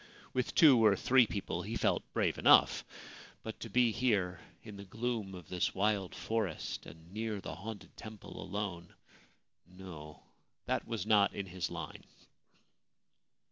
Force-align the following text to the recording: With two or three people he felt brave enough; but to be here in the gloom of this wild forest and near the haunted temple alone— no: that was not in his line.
With 0.33 0.55
two 0.55 0.83
or 0.83 0.95
three 0.95 1.27
people 1.27 1.61
he 1.61 1.75
felt 1.75 2.11
brave 2.11 2.39
enough; 2.39 2.83
but 3.43 3.59
to 3.59 3.69
be 3.69 3.91
here 3.91 4.39
in 4.63 4.75
the 4.77 4.83
gloom 4.83 5.35
of 5.35 5.47
this 5.49 5.75
wild 5.75 6.15
forest 6.15 6.87
and 6.87 7.13
near 7.13 7.39
the 7.39 7.53
haunted 7.53 7.95
temple 7.95 8.41
alone— 8.41 8.95
no: 9.67 10.23
that 10.65 10.87
was 10.87 11.05
not 11.05 11.35
in 11.35 11.45
his 11.45 11.69
line. 11.69 12.03